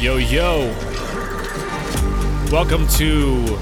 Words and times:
Yo, 0.00 0.16
yo. 0.16 0.60
Welcome 2.50 2.88
to 2.96 3.58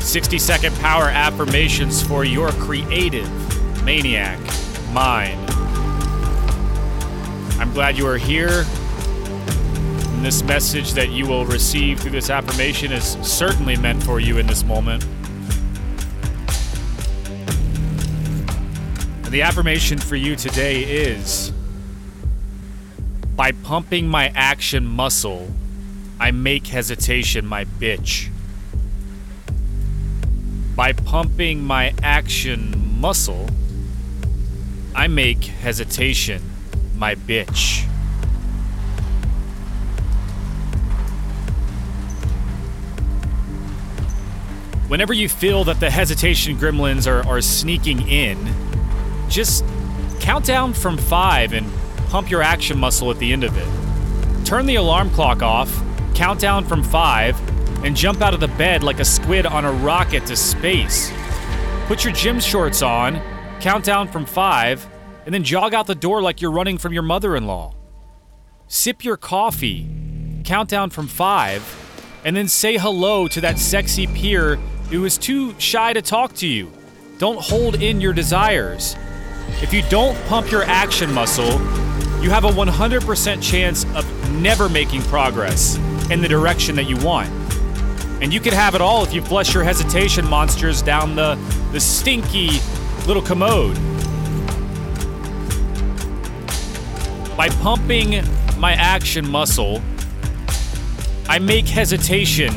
60 0.00 0.36
second 0.36 0.76
power 0.78 1.04
affirmations 1.04 2.02
for 2.02 2.24
your 2.24 2.50
creative 2.54 3.30
maniac 3.84 4.40
mind. 4.90 5.38
I'm 7.60 7.72
glad 7.72 7.96
you 7.96 8.04
are 8.08 8.16
here. 8.16 8.64
And 8.66 10.24
this 10.24 10.42
message 10.42 10.92
that 10.94 11.10
you 11.10 11.24
will 11.24 11.46
receive 11.46 12.00
through 12.00 12.10
this 12.10 12.30
affirmation 12.30 12.90
is 12.90 13.16
certainly 13.22 13.76
meant 13.76 14.02
for 14.02 14.18
you 14.18 14.38
in 14.38 14.48
this 14.48 14.64
moment. 14.64 15.04
And 19.22 19.32
the 19.32 19.42
affirmation 19.42 19.98
for 19.98 20.16
you 20.16 20.34
today 20.34 20.82
is 20.82 21.53
by 23.36 23.50
pumping 23.50 24.06
my 24.06 24.32
action 24.34 24.86
muscle, 24.86 25.48
I 26.20 26.30
make 26.30 26.68
hesitation 26.68 27.46
my 27.46 27.64
bitch. 27.64 28.28
By 30.76 30.92
pumping 30.92 31.64
my 31.64 31.94
action 32.02 33.00
muscle, 33.00 33.48
I 34.94 35.08
make 35.08 35.44
hesitation 35.44 36.42
my 36.96 37.16
bitch. 37.16 37.84
Whenever 44.86 45.12
you 45.12 45.28
feel 45.28 45.64
that 45.64 45.80
the 45.80 45.90
hesitation 45.90 46.56
gremlins 46.56 47.10
are, 47.10 47.26
are 47.26 47.40
sneaking 47.40 48.08
in, 48.08 48.38
just 49.28 49.64
count 50.20 50.44
down 50.44 50.72
from 50.72 50.96
five 50.96 51.52
and 51.52 51.66
pump 52.14 52.30
your 52.30 52.42
action 52.42 52.78
muscle 52.78 53.10
at 53.10 53.18
the 53.18 53.32
end 53.32 53.42
of 53.42 53.56
it. 53.56 54.46
Turn 54.46 54.66
the 54.66 54.76
alarm 54.76 55.10
clock 55.10 55.42
off, 55.42 55.82
count 56.14 56.38
down 56.38 56.64
from 56.64 56.80
five, 56.80 57.36
and 57.84 57.96
jump 57.96 58.22
out 58.22 58.32
of 58.32 58.38
the 58.38 58.46
bed 58.46 58.84
like 58.84 59.00
a 59.00 59.04
squid 59.04 59.46
on 59.46 59.64
a 59.64 59.72
rocket 59.72 60.24
to 60.24 60.36
space. 60.36 61.10
Put 61.86 62.04
your 62.04 62.12
gym 62.12 62.38
shorts 62.38 62.82
on, 62.82 63.20
count 63.58 63.84
down 63.84 64.06
from 64.06 64.26
five, 64.26 64.88
and 65.26 65.34
then 65.34 65.42
jog 65.42 65.74
out 65.74 65.88
the 65.88 65.94
door 65.96 66.22
like 66.22 66.40
you're 66.40 66.52
running 66.52 66.78
from 66.78 66.92
your 66.92 67.02
mother 67.02 67.34
in 67.34 67.48
law. 67.48 67.74
Sip 68.68 69.04
your 69.04 69.16
coffee, 69.16 69.88
count 70.44 70.68
down 70.68 70.90
from 70.90 71.08
five, 71.08 71.64
and 72.24 72.36
then 72.36 72.46
say 72.46 72.78
hello 72.78 73.26
to 73.26 73.40
that 73.40 73.58
sexy 73.58 74.06
peer 74.06 74.54
who 74.88 75.04
is 75.04 75.18
too 75.18 75.58
shy 75.58 75.92
to 75.92 76.00
talk 76.00 76.32
to 76.34 76.46
you. 76.46 76.70
Don't 77.18 77.40
hold 77.40 77.82
in 77.82 78.00
your 78.00 78.12
desires. 78.12 78.94
If 79.62 79.72
you 79.74 79.82
don't 79.90 80.16
pump 80.26 80.52
your 80.52 80.62
action 80.62 81.12
muscle, 81.12 81.58
you 82.24 82.30
have 82.30 82.44
a 82.44 82.50
100% 82.50 83.42
chance 83.42 83.84
of 83.94 84.32
never 84.40 84.66
making 84.66 85.02
progress 85.02 85.76
in 86.08 86.22
the 86.22 86.26
direction 86.26 86.74
that 86.74 86.84
you 86.84 86.96
want. 87.04 87.28
And 88.22 88.32
you 88.32 88.40
can 88.40 88.54
have 88.54 88.74
it 88.74 88.80
all 88.80 89.04
if 89.04 89.12
you 89.12 89.20
flush 89.20 89.52
your 89.52 89.62
hesitation 89.62 90.26
monsters 90.26 90.80
down 90.80 91.16
the, 91.16 91.34
the 91.72 91.78
stinky 91.78 92.48
little 93.06 93.20
commode. 93.22 93.74
By 97.36 97.50
pumping 97.60 98.24
my 98.58 98.72
action 98.72 99.30
muscle, 99.30 99.82
I 101.28 101.38
make 101.40 101.68
hesitation 101.68 102.54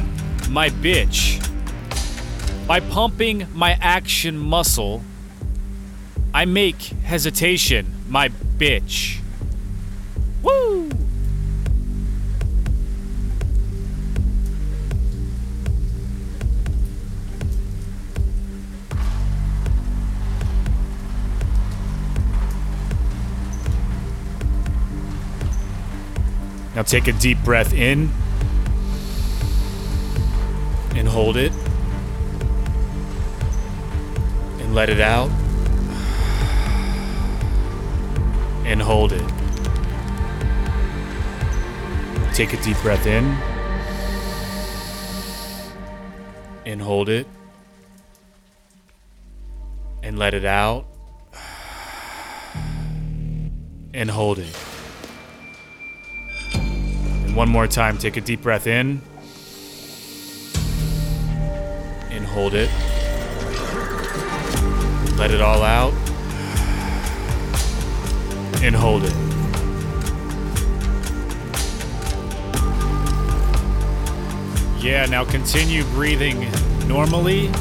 my 0.50 0.70
bitch. 0.70 1.46
By 2.66 2.80
pumping 2.80 3.48
my 3.54 3.78
action 3.82 4.38
muscle, 4.38 5.04
I 6.34 6.46
make 6.46 6.82
hesitation 7.04 7.94
my 8.08 8.30
bitch. 8.30 9.20
Now 26.78 26.84
take 26.84 27.08
a 27.08 27.12
deep 27.14 27.44
breath 27.44 27.74
in. 27.74 28.12
And 30.94 31.08
hold 31.08 31.36
it. 31.36 31.52
And 34.60 34.76
let 34.76 34.88
it 34.88 35.02
out. 35.02 35.32
And 38.64 38.80
hold 38.80 39.12
it. 39.12 39.28
Take 42.36 42.54
a 42.54 42.62
deep 42.62 42.78
breath 42.84 43.08
in. 43.08 43.26
And 46.64 46.80
hold 46.80 47.10
it. 47.10 47.26
And 50.04 50.20
let 50.20 50.36
it 50.36 50.46
out. 50.46 50.86
And 53.96 54.12
hold 54.12 54.38
it. 54.38 54.56
One 57.38 57.50
more 57.50 57.68
time, 57.68 58.00
take 58.00 58.18
a 58.18 58.22
deep 58.22 58.42
breath 58.42 58.66
in 58.66 59.00
and 62.10 62.26
hold 62.26 62.56
it. 62.56 62.68
Let 65.20 65.30
it 65.30 65.40
all 65.40 65.62
out 65.62 65.94
and 68.64 68.76
hold 68.76 69.04
it. 69.04 69.14
Yeah, 74.84 75.06
now 75.06 75.24
continue 75.24 75.84
breathing 75.92 76.50
normally. 76.88 77.52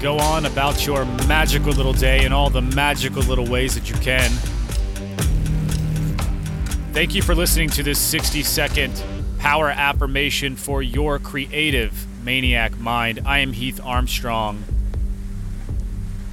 Go 0.00 0.18
on 0.18 0.46
about 0.46 0.84
your 0.84 1.04
magical 1.28 1.72
little 1.72 1.92
day 1.92 2.24
in 2.24 2.32
all 2.32 2.50
the 2.50 2.62
magical 2.62 3.22
little 3.22 3.46
ways 3.46 3.76
that 3.76 3.88
you 3.88 3.94
can. 3.98 4.32
Thank 6.92 7.14
you 7.14 7.22
for 7.22 7.34
listening 7.34 7.70
to 7.70 7.82
this 7.82 7.98
60 7.98 8.42
second 8.42 9.02
power 9.38 9.70
affirmation 9.70 10.56
for 10.56 10.82
your 10.82 11.18
creative 11.18 12.06
maniac 12.22 12.78
mind. 12.78 13.22
I 13.24 13.38
am 13.38 13.54
Heath 13.54 13.80
Armstrong. 13.82 14.62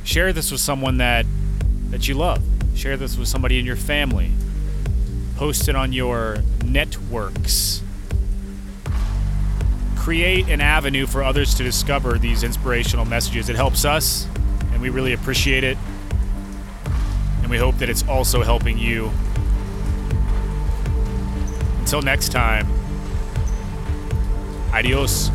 Share 0.04 0.34
this 0.34 0.52
with 0.52 0.60
someone 0.60 0.98
that 0.98 1.26
that 1.92 2.10
you 2.10 2.16
love. 2.16 2.44
Share 2.76 2.98
this 2.98 3.18
with 3.18 3.30
somebody 3.30 3.58
in 3.58 3.66
your 3.66 3.78
family. 3.78 4.32
Post 5.38 5.70
it 5.70 5.78
on 5.78 5.94
your 5.94 6.40
networks. 6.66 7.82
Create 9.96 10.50
an 10.50 10.60
avenue 10.60 11.08
for 11.08 11.24
others 11.24 11.56
to 11.56 11.64
discover 11.64 12.18
these 12.18 12.44
inspirational 12.44 13.06
messages. 13.06 13.48
It 13.48 13.56
helps 13.56 13.86
us, 13.86 14.28
and 14.74 14.82
we 14.82 14.90
really 14.90 15.14
appreciate 15.14 15.64
it. 15.64 15.78
And 17.44 17.50
we 17.50 17.58
hope 17.58 17.78
that 17.78 17.90
it's 17.90 18.06
also 18.10 18.44
helping 18.44 18.78
you. 18.78 19.10
Until 21.92 22.04
next 22.04 22.30
time, 22.30 22.68
adios. 24.72 25.32